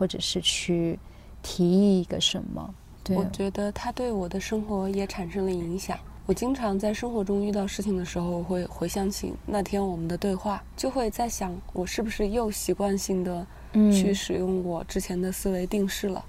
[0.00, 0.98] 或者是去
[1.42, 2.74] 提议一个什么。
[3.04, 5.98] 对我觉得它对我的生活也产生了影响。
[6.24, 16.24] 我经常在生活中遇到事情的时候，会回想起那天我们的对话，就会在想，我是不是又习惯性的嗯去使用我之前的思维定式了？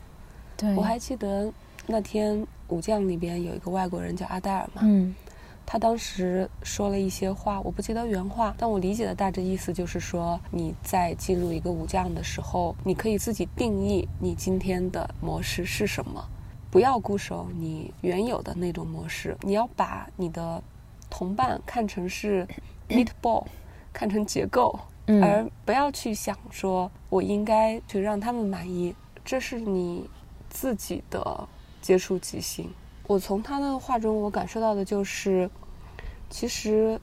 [0.58, 1.50] 对，我还记得
[1.88, 5.16] 那天武将里边有一个外国人叫阿黛尔嘛，嗯
[5.66, 16.28] 他当时说了一些话，我不记得原话，但我理解的大致意思就是说，你在进入一个武将的时候，你可以自己定义你今天的模式是什么，
[16.70, 20.62] 不要固守你原有的那种模式，你要把你的
[21.10, 22.46] 同伴看成是
[22.90, 23.46] meatball，
[23.94, 28.94] 看成结构，嗯而不要去想说我应该去让他们满意，
[29.24, 30.10] 这是你
[30.50, 31.48] 自己的
[31.82, 32.70] 接触即兴。
[33.12, 35.50] 我从他的话中，我感受到的就是，
[36.30, 36.98] 其实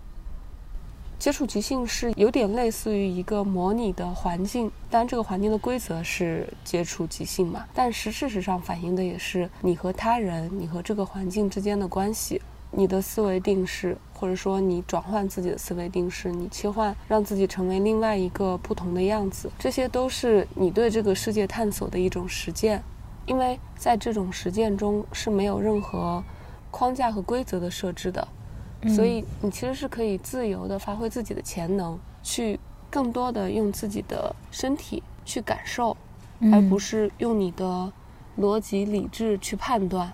[1.19, 12.41] 接触即兴是有点类似于一个模拟的环境，当然这个环境的规则是接触即兴嘛，但是事实上反映的也是你和他人、你和这个环境之间的关系。
[12.71, 22.83] 你的思维定式，或者说你转换自己的思维定式，你切换，让自己成为另外一个不同的样子，这些都是你对这个世界探索的一种实践。
[23.29, 26.25] 因为在这种实践中是没有任何
[26.71, 28.27] 框架和规则的设置的，
[28.89, 32.59] 所以你其实是可以自由的发挥自己的潜能，去
[32.91, 35.97] 更多的用自己的身体去感受，
[36.53, 37.93] 而不是是用你的
[38.39, 40.13] 逻辑理智去判断。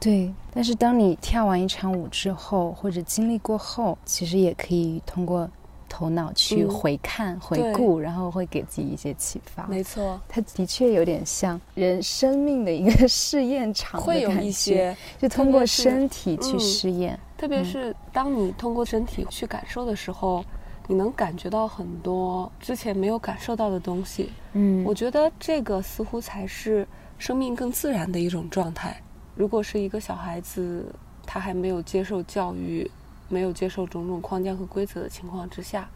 [0.00, 0.34] 对。
[0.52, 5.48] 但是当你跳完一场舞之后，或者经历过后，其实也可以通过
[5.88, 9.66] 头脑去嗯回看、回顾，然后会给自己一些启发。
[9.66, 17.18] 没错，它的确有点像人生命的一个试验场会有一些，就通过身体去嗯试验。
[17.36, 20.44] 特别是当你通过身体去感受的时候，
[20.88, 24.30] 你能感觉到很多之前没有感受到的东西。
[24.54, 26.86] 嗯，我觉得这个似乎才是
[27.18, 29.00] 生命更自然的一种状态。
[29.34, 30.86] 如果是一个小孩子，
[31.26, 32.90] 他还没有接受教育，
[33.28, 35.88] 没有接受种种框架和规则的情况之下，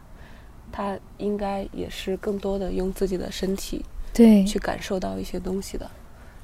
[0.71, 5.89] 他应该也是更多的用自己的身体对去感受到一些东西的。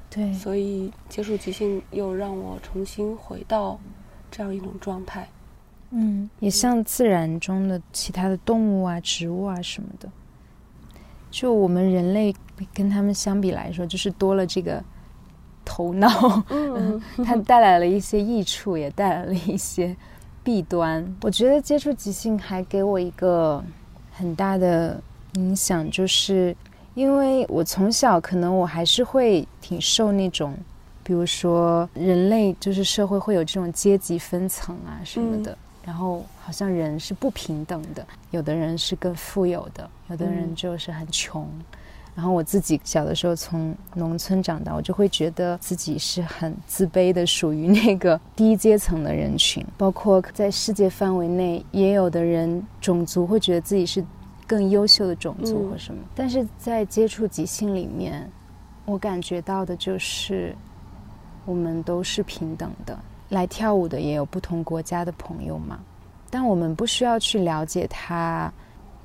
[0.10, 3.80] 对，所以接触即兴又让我重新回到
[4.32, 5.28] 这样一种状态。
[5.90, 10.10] 嗯，也像自然中的其他的动物啊、植物啊什么的。
[11.30, 12.34] 就我们人类
[12.74, 14.84] 跟他们相比来说，就是多了这个
[15.66, 19.96] 头脑，嗯， 它带来了一些益处，也带来了一些
[20.48, 21.06] 弊端。
[21.24, 23.62] 我觉得接触即兴还给我一个
[24.14, 24.98] 很大的
[25.34, 26.56] 影响，就是
[26.94, 30.58] 因为我从小可能我还是会挺受那种，
[31.04, 35.58] 比如说人类就是社会会有这种阶级分层啊什么的。
[35.84, 41.46] 然后好像人是不平等的，有的人是更富有的，有的人就是很穷。
[42.18, 49.64] 然后我自己小的时候从农村长大，我就会觉得自己是很自卑的，属于那个低阶层的人群。
[49.78, 54.04] 包括在世界范围内，也有的人种族会觉得自己是
[54.48, 56.02] 更优秀的种族或什么。
[56.16, 58.28] 但是在接触即兴里面，
[58.86, 60.56] 我感觉到的就是
[61.46, 62.98] 我们都是平等的。
[63.30, 65.78] 来跳舞的也有不同国家的朋友嘛，
[66.32, 68.52] 但我们不需要去了解他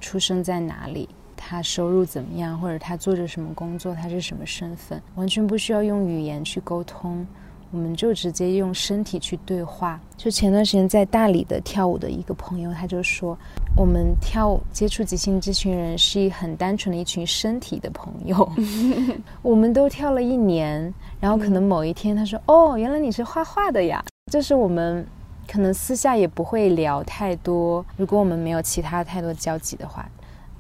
[0.00, 1.08] 出生在哪里，
[1.44, 7.26] 他收入怎么样，或者他做着什么工作，他是什么身份，完全不需要用语言去沟通，
[7.72, 10.00] 我们就直接用身体去对话。
[10.16, 13.36] 就前段时间在大理的跳舞的一个朋友，他就说，
[13.76, 18.48] 我们跳接触即兴这群人是一很单纯的一群身体的朋友，
[19.42, 24.02] 我们都跳了一年，然后可能某一天他说，哦，原来你是画画的呀。
[24.30, 25.04] 就是我们
[25.48, 30.08] 可能私下也不会聊太多，如果我们没有其他太多交集的话，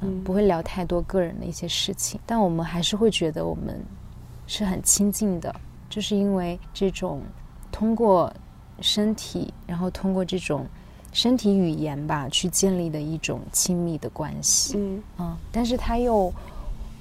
[0.02, 2.20] 嗯，不会聊太多个人的一些事情。
[2.26, 3.80] 但我们还是会觉得我们
[4.46, 5.54] 是很亲近的，
[5.88, 7.22] 就是因为这种
[7.70, 8.32] 通过
[8.80, 10.66] 身体，然后通过这种
[11.12, 14.74] 身体语言吧，去建立的一种亲密的关系。
[14.76, 16.32] 嗯嗯，但是他又。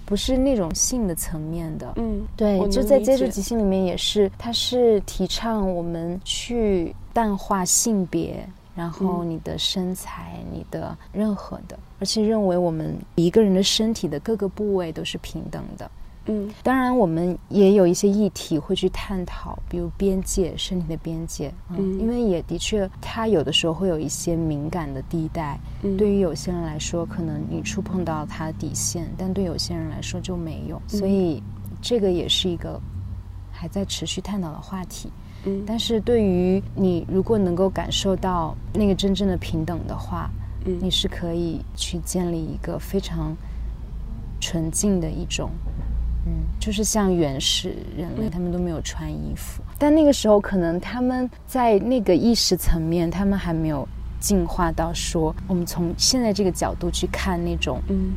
[0.04, 15.90] 不是那种性的层面的，嗯，对，就在接触即兴里面也是，它是提倡我们去淡化性别，然后你的身材，你的任何的，而且认为我们一个人的身体的各个部位都是平等的。
[16.26, 21.52] 嗯，当然，我们也有一些议题会去探讨，比如边界，身体的边界。
[21.70, 25.60] 嗯，因为也的确，它有的时候会有一些敏感的地带。
[25.84, 30.82] 嗯，对于有些人来说，可能你触碰到他的底线，但对有些人来说就没有。
[30.88, 31.42] 所以，
[31.82, 32.80] 这个也是一个
[33.52, 35.12] 还在持续探讨的话题。
[35.46, 40.30] 嗯，但是对于你，如果能够感受到那个真正的平等的话，
[40.66, 43.36] 嗯，你是可以去建立一个非常
[44.40, 45.50] 纯净的一种。
[46.28, 53.88] 嗯，就是像原始人类，他们都没有穿衣服，但那个时候可能他们在那个意识层面，他们还没有
[54.20, 58.12] 进化到说，我们从现在这个角度去看那种嗯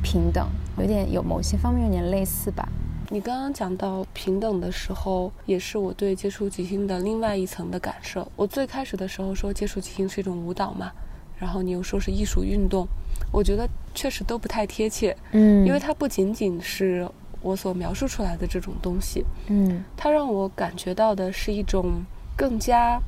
[0.00, 0.46] 平等，
[0.78, 2.68] 有点有某些方面有点类似吧。
[3.10, 8.30] 你刚刚讲到平等的时候，也是我对接触即兴的另外一层的感受。
[8.36, 10.92] 我最开始的时候说接触即兴是一种舞蹈嘛，
[11.44, 12.88] 然后你又说是艺术运动，
[13.30, 17.06] 我觉得确实都不太贴切，嗯，因为它不仅仅是。
[17.42, 22.02] 我所描述出来的这种东西，嗯，它让我感觉到的是一种
[22.34, 22.98] 更加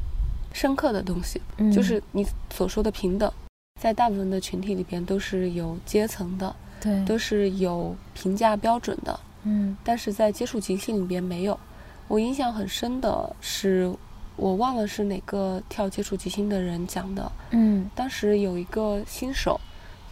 [0.52, 3.32] 深刻的东西，嗯就是你所说的平等，
[3.80, 11.58] 在大部分的群体里边都是有阶层的，对，都是有评价标准的，嗯，但是在接触即兴里边没有。
[12.06, 13.90] 我印象很深的是，
[14.36, 19.60] 我忘了是哪个跳接触即兴的人讲的，嗯，当时有一个新手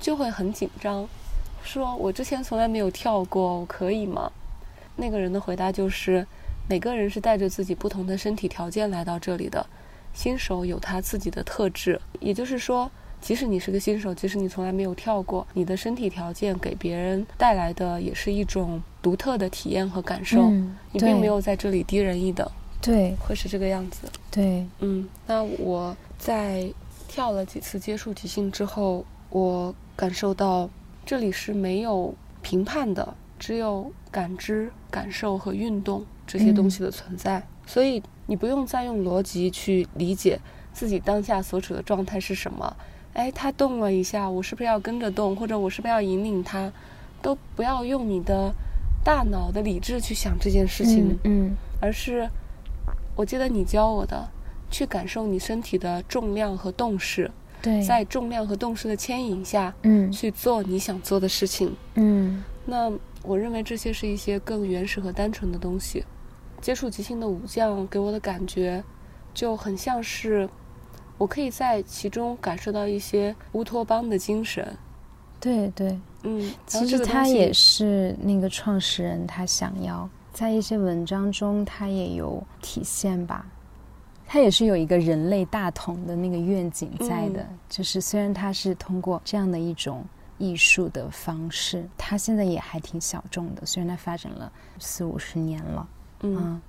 [0.01, 1.07] 就会很紧张。
[1.63, 4.31] 说我之前从来没有跳过，我可以吗？
[4.97, 6.27] 那个人的回答就是：
[6.69, 9.67] 每个人是带着自己不同的身体条件来到这里的，
[10.13, 12.01] 新手有他自己的特质。
[12.21, 12.91] 也就是说，
[13.21, 20.51] 即使你是个新手，即使你从来没有跳过，你的身体条件给别人带来的也是一种独特的体验和感受。
[20.93, 22.47] 你并没有在这里低人一等，
[22.85, 24.07] 对，会是这个样子。
[24.31, 26.71] 对，嗯，那我在
[27.09, 30.69] 跳了几次接触即兴之后，我感受到。
[31.07, 37.43] 这里是没有评判的，只有感知、感受和运动这些东西的存在。
[37.67, 40.41] 所以你不用再用逻辑去理解
[40.73, 42.75] 自己当下所处的状态是什么。
[43.13, 45.37] 哎，他动了一下，我是不是要跟着动？
[45.37, 46.73] 或者我是不是要引领他？
[47.21, 48.51] 都不要用你的
[49.05, 51.19] 大脑的理智去想这件事情。
[51.25, 52.27] 嗯，而是
[53.17, 54.29] 我记得你教我的，
[54.71, 57.31] 去感受你身体的重量和动势。
[57.87, 62.93] 在重量和动势的牵引下，嗯，去做你想做的事情，嗯，那
[63.23, 66.05] 我认为这些是一些更原始和单纯的东西。
[66.61, 68.85] 接触即兴的武将给我的感觉，
[69.33, 70.47] 就很像是
[71.17, 74.77] 我可以在其中感受到一些乌托邦的精神。
[75.41, 83.47] 对对，嗯，其实他也是那个创始人，他想要在一些文章中，它也有体现吧。
[84.27, 90.05] 它也是有一个人类大同的那个愿景在的，就是虽然它是通过这样的一种
[90.39, 95.89] 艺术的方式，它现在也还挺小众的，虽然它发展了四五十年了，
[96.23, 96.61] 嗯，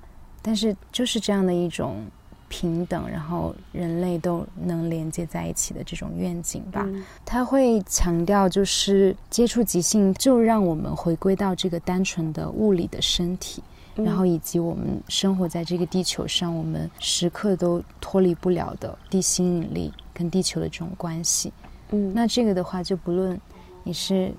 [0.41, 2.05] 但是就是这样的一种
[2.47, 6.87] 平等，然后人类都能连接在一起的这种愿景吧。
[7.25, 13.63] 他会强调，就是接触即兴，就让我们回归到这个单纯的物理的身体。
[13.95, 21.53] 然后以及我们生活在这个地球上，我们时刻都脱离不了的地心引力跟地球的这种关系。
[21.91, 23.39] 嗯，那这个的话，就不论
[23.83, 24.33] 你是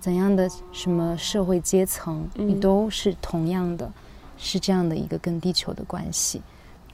[0.00, 3.92] 怎样的什么社会阶层，你都是同样的，
[4.38, 6.40] 是这样的一个跟地球的关系。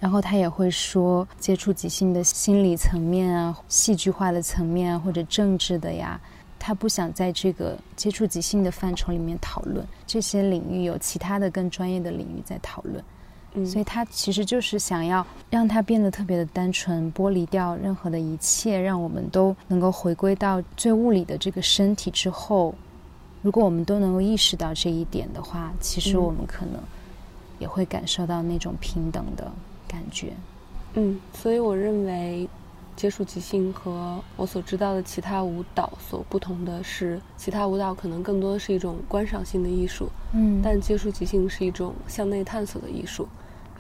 [0.05, 6.21] 然后他也会说，接触即兴的心理层面啊，戏剧化的层面啊，或者政治的呀。
[6.59, 13.03] 他不想在这个接触即兴的范畴里面讨论这些领域，有其他的更专业的领域在讨论。
[13.55, 22.75] 嗯，所以他其实就是想要让它变得特别的单纯，剥离掉任何的一切，让我们都能够回归到最物理的这个身体之后。
[23.41, 26.75] 如果我们都能够意识到这一点的话，其实我们可能
[27.59, 29.51] 也会感受到那种平等的
[29.95, 30.33] 感觉。
[30.95, 32.49] 嗯，所以我认为。
[32.97, 43.27] 接触即兴和我所知道的其他舞蹈所不同的是，其他舞蹈可能更多的是一种观赏性的艺术，嗯，但接触即兴是一种向内探索的艺术，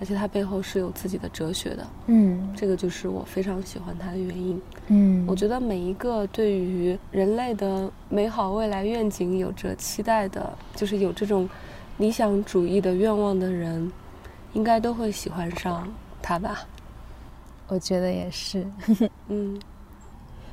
[0.00, 11.48] 而且它背后是有自己的哲学的，嗯，这个就是我非常喜欢它的原因，嗯，我觉得每一个对于人类的美好未来愿景有着期待的，就是有这种
[11.98, 13.92] 理想主义的愿望的人，
[14.54, 15.86] 应该都会喜欢上
[16.24, 16.66] 它吧。
[17.68, 18.66] 我觉得也是，
[19.28, 19.60] 嗯，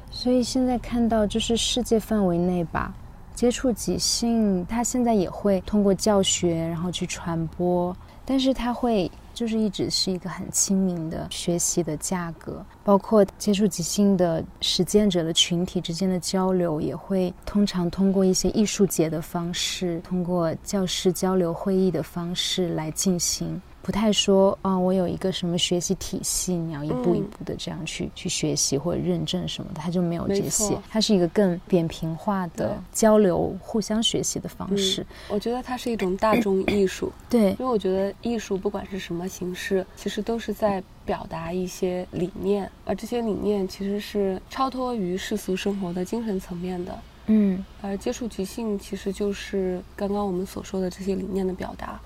[0.10, 2.94] 所以现在看到就是世界范围内吧，
[3.34, 7.96] 接触即兴，它现在也会通过教学然后去传播，
[8.26, 23.62] 但是它会就是一直是一个很亲民的学习的价格，包括接触即兴的实践者的群体之间的交流，也会通常通过一些艺术节的方式，通过教师交流会议的方式来进行。
[23.82, 30.78] 不太说啊，我有一个什么学习体系，你要一步一步的这样去去学习或者认证什么的，他就没有这些。
[30.90, 35.06] 它是一个更扁平化的交流、互相学习的方式。
[35.30, 37.12] 我觉得它是一种大众艺术。
[37.30, 47.00] 对，因为我觉得艺术不管是什么形式，其实都是在表达一些理念，而这些理念其实是超脱于世俗生活的精神层面的。
[47.26, 52.00] 嗯，而接触即兴其实就是刚刚我们所说的这些理念的表达。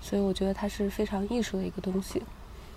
[0.00, 2.22] 所以我觉得它是非常艺术的一个东西，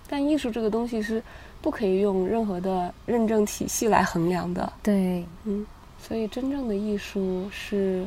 [0.08, 1.22] 但艺术这个东西是
[1.60, 4.72] 不可以用任何的认证体系来衡量的。
[4.82, 5.66] 对，嗯，
[6.00, 8.06] 所以真正的艺术是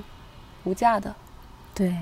[0.64, 1.14] 无价的。
[1.74, 1.96] 对，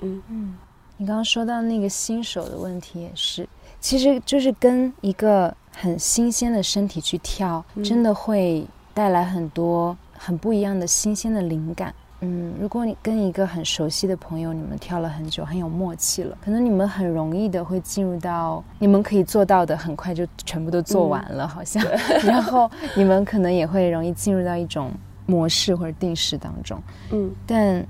[0.00, 0.56] 嗯嗯，
[0.96, 3.48] 你刚刚说到那个新手的问题也是，
[3.80, 11.94] 其实就是跟一个很新鲜的身体去跳，真的会带来很多很不一样的新鲜的灵感。
[12.24, 21.84] 嗯，如果你跟一个很熟悉的朋友，你们跳了很久，很有默契了，可能你们很容易的会进入到你们可以做到的，很快就全部都做完了，好像。
[22.24, 24.90] 然后你们可能也会容易进入到一种
[25.26, 26.82] 模式或者定式当中。
[27.10, 27.30] 嗯。
[27.46, 27.84] 但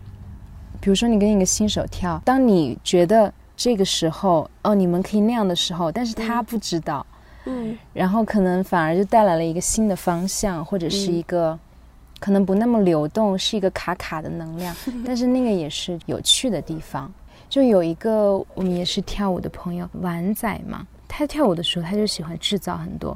[0.80, 7.06] 比如说你跟一个新手跳，当你觉得这个时候哦，你们可以那样的时候，但是他不知道。
[7.44, 7.78] 嗯。
[7.92, 11.56] 然后可能反而就带来了一个新的方向，或者是一个。
[12.24, 17.12] 可能不那么流动，是一个卡卡的能量，但是那个也是有趣的地方。
[17.50, 23.14] 就有一个我们也是跳舞的朋友，丸仔嘛，他跳舞的时候他就喜欢制造很多，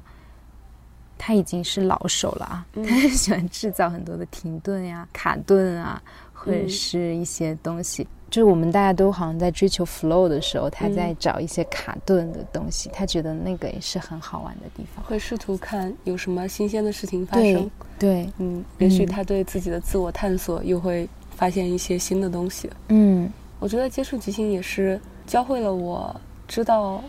[1.17, 6.03] 他已经是老手了啊，他就喜欢制造很多的停顿呀、卡顿啊，
[6.35, 8.07] 或者是一些东西。
[8.31, 15.03] 就是我们大家都好像在追求 flow 的时候，他在找一些卡顿的东西，他觉得那个也是很好玩的地方。
[15.05, 17.71] 会试图看有什么新鲜的事情发生。
[17.99, 22.71] 对，嗯，也许他对自己的自我探索又会发现一些新的东西。
[22.89, 26.15] 嗯，我觉得接触即兴也是教会了我
[26.47, 27.03] 知道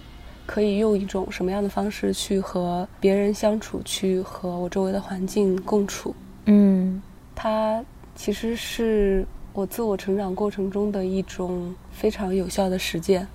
[0.45, 6.15] 可以用一种什么样的方式去和别人相处，去和我周围的环境共处。
[6.45, 7.01] 嗯，
[7.35, 7.83] 它
[8.15, 9.27] 其实是。
[9.59, 13.27] 我自我成长过程中的一种非常有效的实践。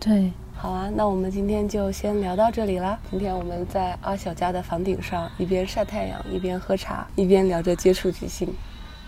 [0.00, 2.98] 对，好啊，那我们今天就先聊到这里啦。
[3.10, 8.48] 今天我们在阿小家的房顶上，一边晒太阳，一边喝茶，一边聊着接触即兴，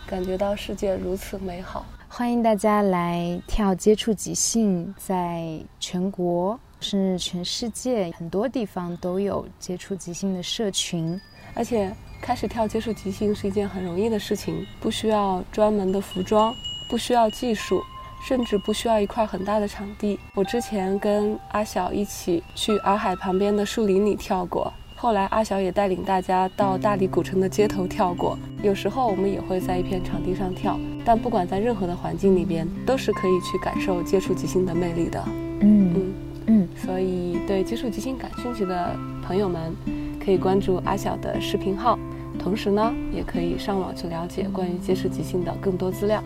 [0.07, 1.87] 感觉到世界如此美好。
[2.09, 6.61] 欢迎大家来跳接触即兴，在全国。
[6.81, 11.19] 甚至全世界很多地方都有接触即兴的社群。
[11.55, 11.91] 而且
[12.25, 16.55] 开始跳接触即兴是一件很容易的事情，不需要专门的服装，
[16.89, 17.83] 不需要技术，
[18.27, 20.19] 甚至不需要一块很大的场地。
[20.35, 24.73] 我之前跟阿晓一起去洱海旁边的树林里跳过。
[24.97, 28.39] 后来，阿晓也带领大家到大理古城的街头跳过。
[28.63, 30.81] 有时候，我们也会在一片场地上跳。
[31.05, 35.23] 但不管在任何的环境里边，都是可以去感受接触即兴的魅力的。
[35.61, 36.15] 嗯嗯
[36.47, 36.69] 嗯。
[36.75, 39.77] 所以，对接触即兴感兴趣的朋友们，
[40.25, 41.99] 可以关注阿晓的视频号，
[42.39, 46.23] 同时呢，也可以上网去了解关于结石急性的更多资料。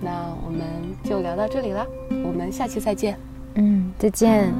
[0.00, 0.10] 那
[0.46, 0.62] 我们
[1.02, 1.86] 就聊到这里了，
[2.24, 3.18] 我们下期再见。
[3.54, 4.52] 嗯，再见。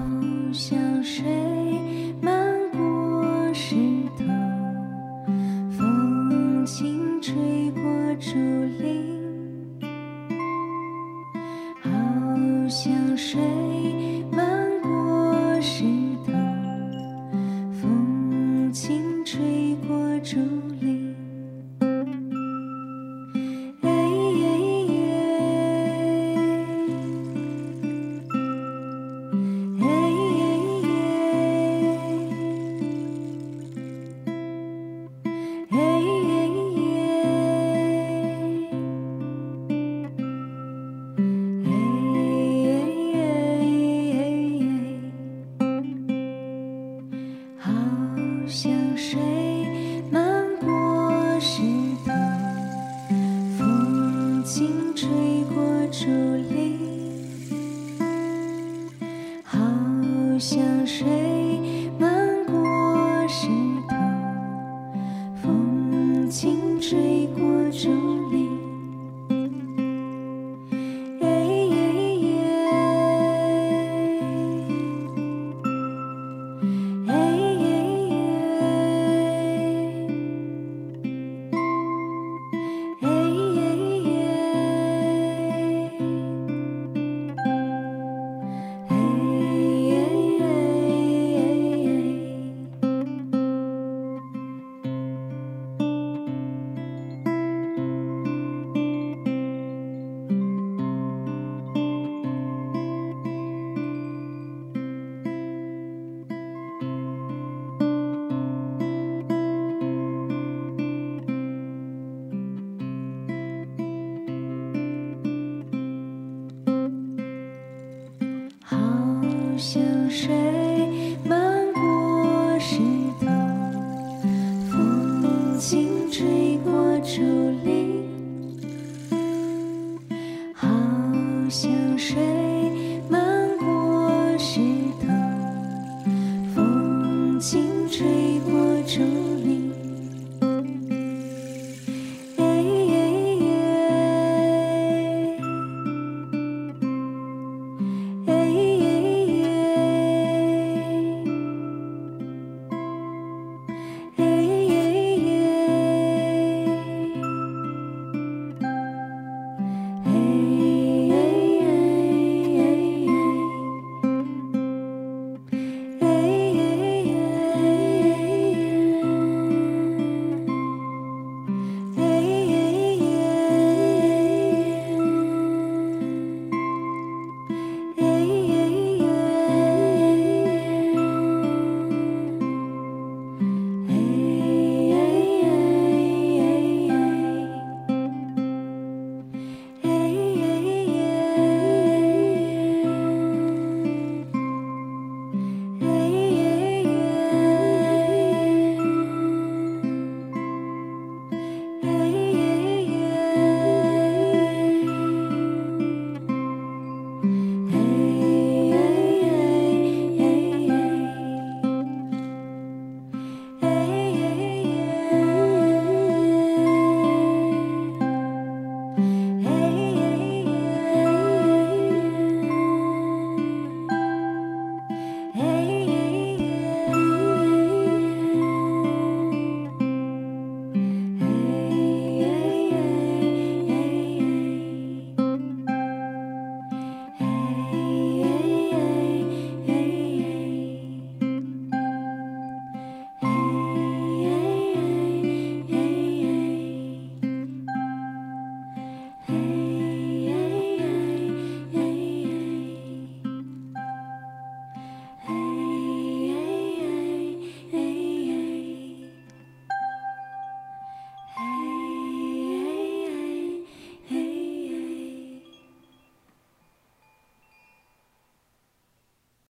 [0.52, 1.44] 像水。